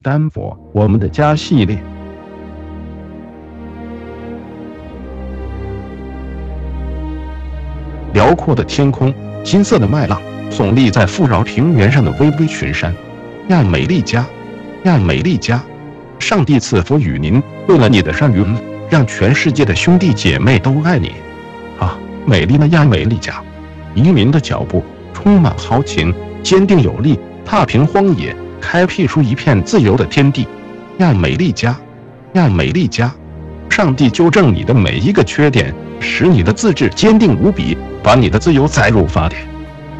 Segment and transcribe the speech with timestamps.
[0.00, 1.76] 丹佛，我们的家系列。
[8.12, 10.22] 辽阔的天空，金色的麦浪，
[10.52, 12.94] 耸立在富饶平原上的巍巍群山。
[13.48, 14.24] 亚美利加，
[14.84, 15.60] 亚美利加，
[16.20, 17.42] 上帝赐福与您。
[17.66, 18.56] 为了你的善良，
[18.88, 21.14] 让全世界的兄弟姐妹都爱你。
[21.80, 23.42] 啊，美丽的亚美利加，
[23.96, 28.32] 移民的脚步充满豪情，坚定有力，踏平荒野。
[28.60, 30.46] 开辟出一片自由的天地，
[30.98, 31.76] 亚美利加，
[32.34, 33.10] 亚美利加，
[33.68, 39.40] 上帝纠正你的每一个缺点，使你的自制坚定无比，把你的自由载入法典。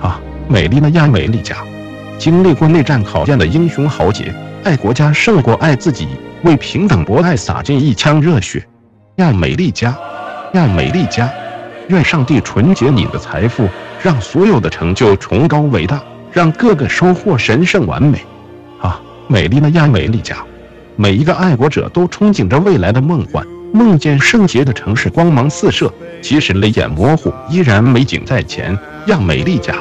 [0.00, 1.56] 啊，美丽的亚美利加，
[2.18, 6.08] 经历过内战考验的英雄豪杰，爱国家胜过爱自己，
[6.42, 8.64] 为平等博爱洒进一腔热血。
[9.16, 9.96] 亚美利加，
[10.54, 11.30] 亚美利加，
[11.88, 13.68] 愿上帝纯洁你的财富，
[14.02, 16.02] 让所有的成就崇高伟大，
[16.32, 18.24] 让各个收获神圣完美。
[19.28, 20.36] 美丽的亚美利加，
[20.94, 28.78] 每一个爱国者都憧憬着未来的梦幻，梦见圣洁的城市光芒四射，即使泪眼模糊，依然美景在前。
[29.06, 29.74] 亚美利加，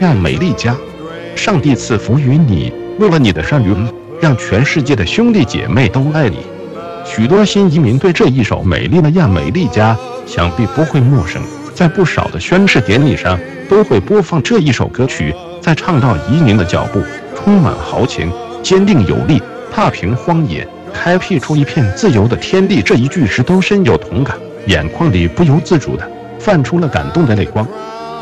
[0.00, 0.74] 亚美利加，
[1.36, 6.38] 上帝赐福于你，为了你的善良，让全世界的兄弟姐妹都爱你。
[7.04, 11.42] 许多新移民对这一首美丽的亚美利加想必不会陌生，
[11.74, 17.02] 在不少的宣誓典礼上都会播放这一首歌曲，在唱到移民的脚步
[17.36, 18.30] 充满豪情。
[18.62, 19.42] 坚定有力，
[19.72, 22.82] 踏平荒野，开辟出一片自由的天地。
[22.82, 27.66] 这一句时都深有同感，眼眶里不由自主的泛出了感动的泪光。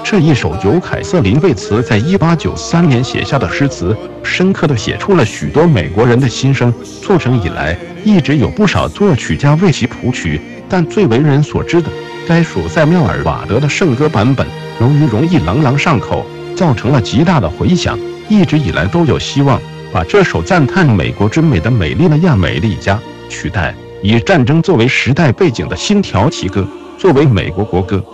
[0.04, 6.72] 这一首由凯瑟琳·贝茨在一八九三年写下的诗词，深刻地写出了许多美国人的心声。
[7.02, 11.90] 促成以来，一直有不少作曲家为其谱曲，但最为人所知的，
[12.28, 14.46] 该属塞缪尔·瓦德的圣歌版本。
[14.80, 17.98] 由于容易朗朗上口，造成了极大的回响，
[18.28, 19.60] 一直以来都有希望。
[19.96, 28.04] 把这首赞叹美国之美的美丽的亚美利加取代以战争作为时代背景的星条旗歌作为美国国歌。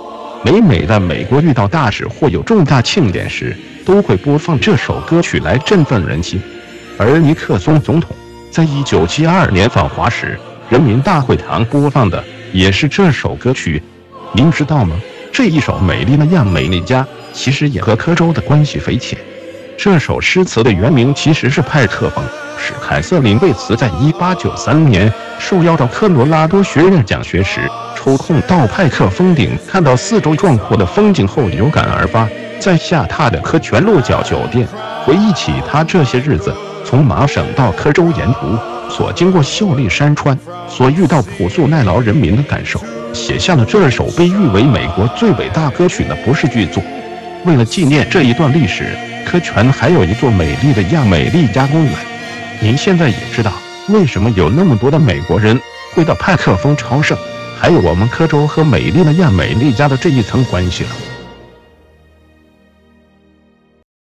[0.45, 6.41] 每每在美国遇到大事或有重大庆典时，都会播放这首歌曲来振奋人心。
[6.97, 8.15] 而尼克松总统
[8.49, 10.39] 在一九七二年访华时，
[10.71, 12.23] 人民大会堂播放的
[12.53, 13.83] 也是这首歌曲。
[14.31, 14.95] 您知道吗？
[15.33, 19.19] 这一首美丽的亚美利加其实也和科州的关系匪浅。
[19.85, 22.23] 这首诗词的原名其实是派克风，
[22.57, 32.29] 是凯瑟琳·贝茨在1893年受邀到科罗拉多学院讲学时，抽空到派克峰顶看到四周壮阔的风景后有感而发，
[32.61, 34.69] 在下榻的科泉鹿角酒店，
[35.05, 36.55] 回忆起他这些日子
[36.85, 38.57] 从麻省到科州沿途
[38.89, 40.39] 所经过秀丽山川，
[40.69, 42.81] 所遇到朴素耐劳人民的感受，
[43.13, 46.81] 写下了这首被誉为美国最伟大歌曲的不是剧作。
[47.45, 48.97] 为了纪念这一段历史。
[49.25, 51.95] 科泉还有一座美丽的亚美利加公园，
[52.61, 53.53] 您现在也知道
[53.89, 55.59] 为什么有那么多的美国人
[55.95, 57.17] 会到派克峰朝圣，
[57.59, 60.91] 还有我们科州和美丽的亚美利加的这一层关系了。